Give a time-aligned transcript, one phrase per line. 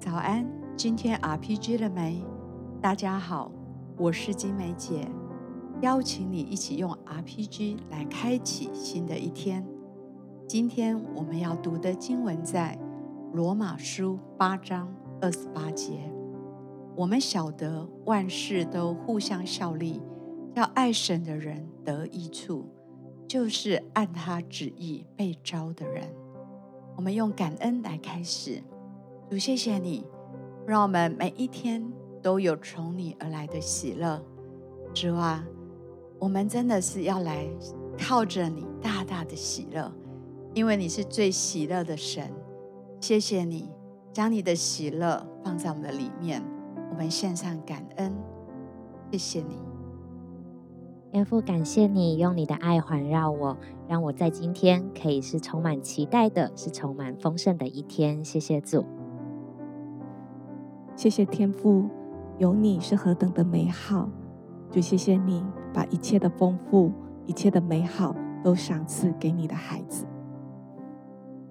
[0.00, 2.24] 早安，今天 RPG 了没？
[2.80, 3.52] 大家好，
[3.98, 5.06] 我是金梅姐，
[5.82, 9.62] 邀请你一起用 RPG 来开启新的一天。
[10.48, 12.78] 今天我们要读的经文在
[13.34, 14.90] 罗马书八章
[15.20, 16.10] 二十八节。
[16.96, 20.00] 我们晓得万事都互相效力，
[20.54, 22.64] 要爱神的人得益处，
[23.28, 26.04] 就是按他旨意被招的人。
[26.96, 28.62] 我们用感恩来开始。
[29.30, 30.04] 主，谢谢你，
[30.66, 31.80] 让我们每一天
[32.20, 34.20] 都有从你而来的喜乐。
[34.92, 35.46] 主啊，
[36.18, 37.48] 我们真的是要来
[37.96, 39.88] 靠着你大大的喜乐，
[40.52, 42.28] 因为你是最喜乐的神。
[43.00, 43.70] 谢谢你
[44.12, 46.42] 将你的喜乐放在我们的里面，
[46.90, 48.12] 我们献上感恩。
[49.12, 49.54] 谢谢你，
[51.12, 53.56] 天父，感谢你用你的爱环绕我，
[53.86, 58.24] 让我在今天可以是充满期待的，是充满丰盛的一天。
[58.24, 58.84] 谢谢主。
[61.00, 61.88] 谢谢天父，
[62.36, 64.06] 有你是何等的美好！
[64.70, 65.42] 就谢谢你
[65.72, 66.92] 把一切的丰富、
[67.24, 70.04] 一切的美好都赏赐给你的孩子。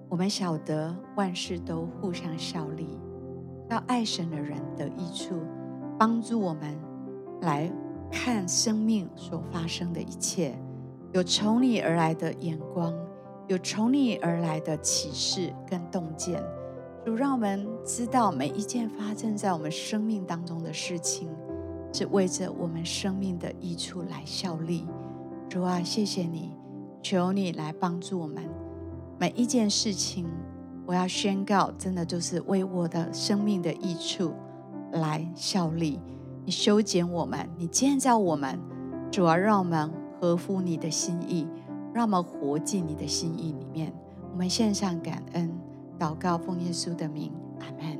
[0.08, 2.96] 我们晓得万事都互相效力，
[3.68, 5.34] 要爱神的人得益处，
[5.98, 6.78] 帮助我们
[7.40, 7.68] 来
[8.08, 10.56] 看生命所发生的一切，
[11.12, 12.94] 有从你而来的眼光，
[13.48, 16.40] 有从你而来的启示跟洞见。
[17.10, 21.28] 主让我们知道，每一件发生在我们生命当中的事情，
[21.92, 24.86] 是为着我们生命的益处来效力。
[25.48, 26.56] 主啊，谢谢你，
[27.02, 28.48] 求你来帮助我们。
[29.18, 30.24] 每一件事情，
[30.86, 34.32] 我要宣告，真的就是为我的生命的益处
[34.92, 35.98] 来效力。
[36.44, 38.56] 你修剪我们，你建造我们，
[39.10, 41.44] 主啊，让我们合乎你的心意，
[41.92, 43.92] 让我们活进你的心意里面。
[44.30, 45.52] 我们献上感恩。
[46.00, 47.98] 祷告，奉耶稣的名，阿门。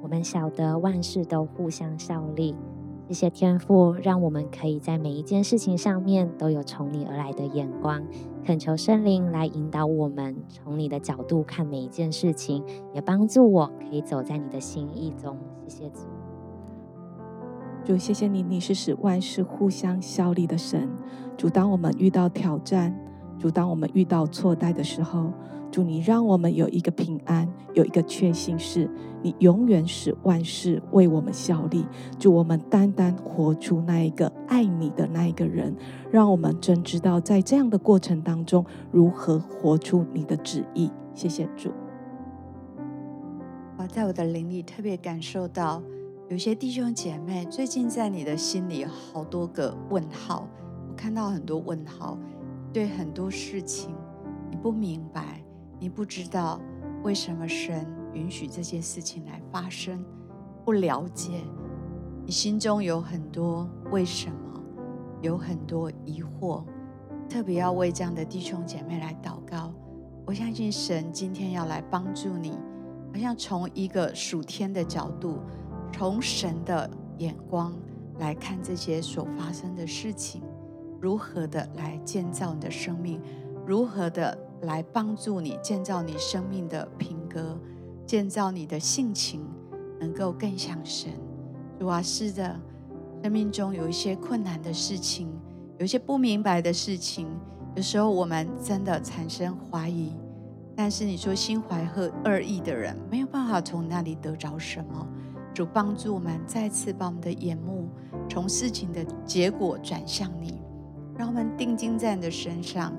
[0.00, 2.54] 我们晓得万事都互相效力，
[3.08, 8.00] 谢谢天父，让我们可以在每一件事情上面都有从你而来的眼光。
[8.44, 15.36] 恳求圣灵来引导我们，从你的角度看每一件事情，也帮助我可以走在你的心意中。
[15.66, 16.02] 谢谢主，
[17.84, 20.88] 主，谢谢你，你是使万事互相效力的神。
[21.36, 22.96] 主，当我们遇到挑战，
[23.40, 25.32] 主，当我们遇到挫败的时候。
[25.70, 28.90] 祝，你让我们有一个平安，有一个确信，是
[29.22, 31.86] 你永远使万事为我们效力。
[32.18, 35.76] 祝，我们单单活出那一个爱你的那一个人，
[36.10, 40.90] 让我们真知道在这样的过程当中如何活出你的旨意。
[41.14, 41.70] 谢谢主。
[43.76, 45.82] 我在我的灵里特别感受到，
[46.28, 50.48] 有些弟兄姐妹最近在你的心里有好多个问号，
[50.88, 52.18] 我看到很多问号，
[52.72, 53.94] 对很多事情
[54.50, 55.42] 你不明白。
[55.80, 56.60] 你不知道
[57.04, 60.04] 为什么神允许这些事情来发生，
[60.64, 61.44] 不了解，
[62.24, 64.60] 你心中有很多为什么，
[65.22, 66.64] 有很多疑惑，
[67.28, 69.72] 特别要为这样的弟兄姐妹来祷告。
[70.26, 72.58] 我相信神今天要来帮助你，
[73.12, 75.38] 好像从一个属天的角度，
[75.92, 77.72] 从神的眼光
[78.18, 80.42] 来看这些所发生的事情，
[81.00, 83.20] 如何的来建造你的生命，
[83.64, 84.36] 如何的。
[84.62, 87.58] 来帮助你建造你生命的品格，
[88.06, 89.46] 建造你的性情，
[90.00, 91.12] 能够更像神。
[91.78, 92.60] 主啊，是的，
[93.22, 95.28] 生命中有一些困难的事情，
[95.78, 97.28] 有一些不明白的事情，
[97.76, 100.14] 有时候我们真的产生怀疑。
[100.74, 105.06] 但是你说心怀和恶意的人没有办法从那里得着什么。
[105.52, 107.88] 主帮助我们再次把我们的眼目
[108.28, 110.62] 从事情的结果转向你，
[111.16, 112.92] 让我们定睛在你的身上。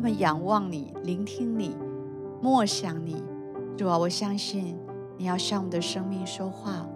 [0.00, 1.76] 让我们仰望你，聆听你，
[2.40, 3.22] 默想你。
[3.76, 4.74] 主啊，我相信
[5.18, 6.86] 你要向我们的生命说话。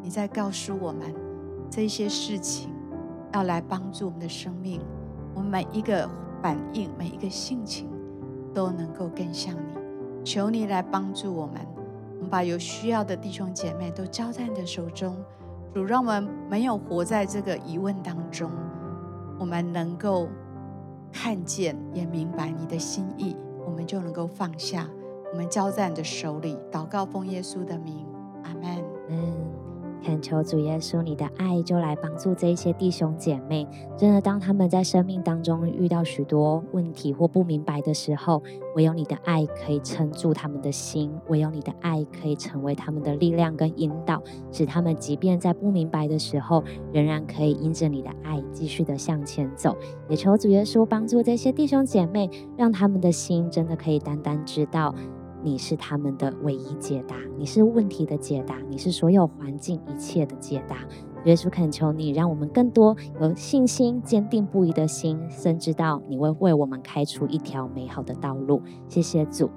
[0.00, 1.14] 你在告诉我们
[1.68, 2.72] 这些事情，
[3.34, 4.80] 要来帮助我们的生命。
[5.34, 6.08] 我们每一个
[6.40, 7.86] 反应，每一个性情，
[8.54, 10.24] 都能够更像你。
[10.24, 11.56] 求你来帮助我们。
[12.14, 15.14] 我们把有需要的弟兄姐妹都交在你的手中。
[15.74, 18.50] 主，让我们没有活在这个疑问当中，
[19.38, 20.30] 我们能够。
[21.12, 23.36] 看见也明白你的心意，
[23.66, 24.88] 我们就能够放下，
[25.32, 26.58] 我们交在你的手里。
[26.70, 28.06] 祷告奉耶稣的名，
[30.02, 33.66] 恳求主耶稣，你的爱就来帮助这些弟兄姐妹。
[33.96, 38.42] 真的，当他们在生命当中遇到许多问题或不明白的时候，
[38.74, 46.62] 唯有你的爱可以撑住他们的心，唯有你的爱可以成为他们的力量跟引导，使他们即便在不明白的时候，
[46.92, 49.76] 仍然可以因着你的爱继续的向前走。
[50.08, 54.94] 也求主耶稣帮助这些弟兄姐妹，让他们的心真的可以单单知道。
[55.42, 60.76] 你是他们的唯一解答，你是问题的解答，你是所有环境一切的解答。
[61.24, 68.60] 耶稣恳求你，让我们更多有信心、坚定不移的心，深知道你会为我们开出一条美好的道路。
[68.88, 69.48] 谢谢主。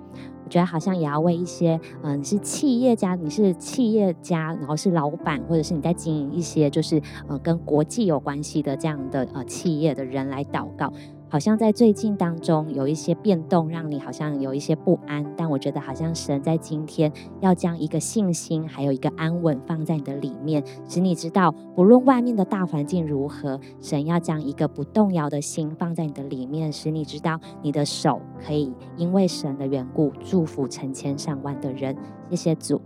[0.43, 10.93] 我觉得好像也要为一些，嗯、是企业家，你是企业家，然后是老板，或者是你在经营一些就是呃跟国际有关系的这样的呃企业的人来祷告。
[11.27, 15.25] 好像在最近当中有一些变动，让你好像有一些不安。
[15.35, 17.11] 但我觉得好像神在今天
[17.41, 31.95] 要将一个信心，还有一个安稳放在你的里面，使你知道，不论外面的大环境如何，神要将一个不动摇的心放在你的里面，使你知道你的手可以因为神的缘故祝福成千上万的人。
[32.29, 32.79] 谢谢主。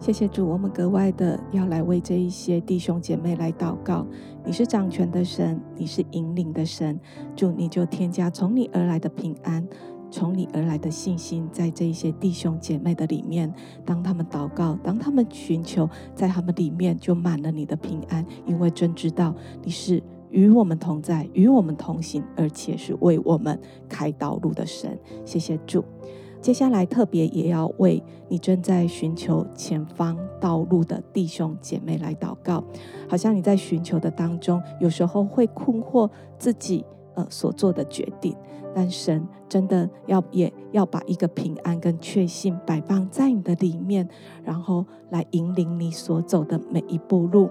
[0.00, 4.06] 谢谢主，我们格外的要来为这一些弟兄姐妹来祷告。
[4.44, 6.98] 你是掌权的神，你是引领的神，
[7.34, 9.66] 主你就添加从你而来的平安，
[10.08, 13.52] 从你而来的信心，在这一些弟兄姐妹的里面。
[13.84, 19.34] 当他们祷告，当他们寻求，在他们里面就满了你的平安，因为真知道
[19.64, 20.00] 你是
[20.30, 24.96] 与我们同在，与我们同行，而且是为我们开道路的神。
[25.24, 25.84] 谢谢主。
[26.40, 32.62] 接下来特别也要为你正在寻求前方道路的弟兄姐妹来祷告。
[33.08, 36.08] 好像你在寻求的当中，有时候会困惑
[36.38, 38.34] 自己呃所做的决定，
[38.74, 44.08] 但神真的要也要把一个平安跟确信摆放在你的里面，
[44.44, 47.50] 然后来引领你所走的每一步路。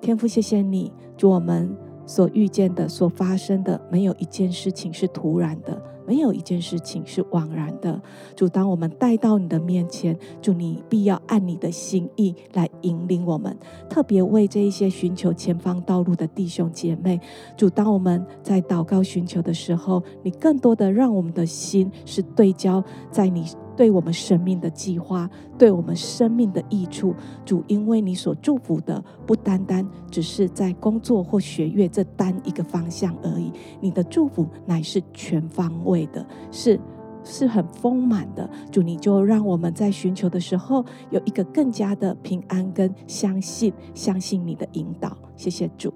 [0.00, 1.74] 天父，谢谢你，祝我们
[2.04, 5.82] 所遇见的、所发生的，没有一件事情是突然的。
[6.06, 8.00] 没有一件事情是枉然的。
[8.34, 13.56] 主，当我们带到你的面前，主，你必要按你的心意来引领我们。
[13.88, 17.20] 特别为这一些寻求前方道路的弟兄姐妹，
[17.56, 23.44] 主，当我们在祷告寻求的时候，你更多的让我们的心是对焦在你。
[23.76, 25.28] 对我们生命的计划，
[25.58, 27.14] 对我们生命的益处，
[27.44, 36.78] 主，因为你所祝福的不单单只是在工作或学业这单一个方向而已，你的祝福乃是全方位对的，是
[37.24, 38.46] 是很丰满的。
[38.70, 45.16] 主，你就让我们在寻求的时候有一个更加的平安跟相信，相信你的引导。
[45.36, 45.90] 谢谢主。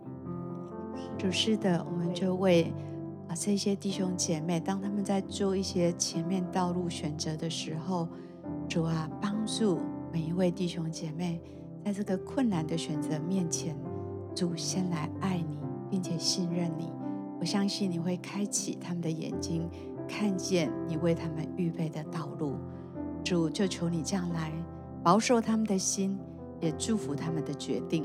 [1.18, 2.72] 主是的，我们就为。
[3.28, 8.08] 啊，这些弟兄姐妹，当他们在做一些前面道路选择的时候，
[8.66, 9.78] 主啊，帮助
[10.10, 11.38] 每一位弟兄姐妹，
[11.84, 13.76] 在这个困难的选择面前，
[14.34, 15.58] 主先来爱你，
[15.90, 16.90] 并且信任你。
[17.38, 19.66] 我相信你会开启他们的眼睛，
[20.10, 22.56] 看见你为他们预备的道路。
[23.22, 24.52] 主就求你这样来
[25.04, 26.18] 保守他们的心，
[26.58, 28.04] 也祝福他们的决定，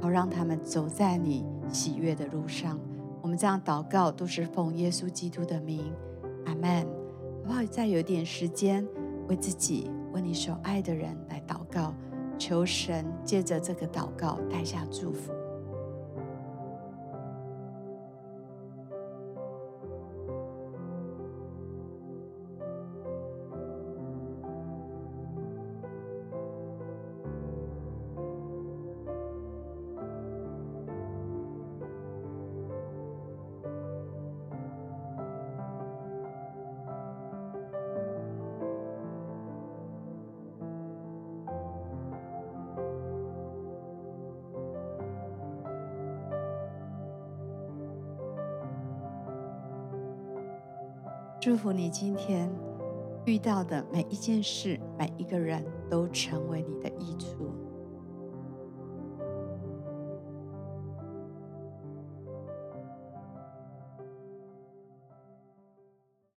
[0.00, 2.78] 好让他们走在你喜悦的路上。
[3.22, 5.92] 我们这样祷告，都是奉耶稣基督的名，
[6.46, 6.84] 阿门。
[7.44, 7.62] 好不好？
[7.66, 8.86] 再有点时间，
[9.28, 11.94] 为自己、为你所爱的人来祷告，
[12.36, 15.30] 求神借着这个祷告带下祝福。
[51.44, 52.50] 祝福你今天
[53.26, 57.63] 遇到的每一件事，每一个人都成为你的益处。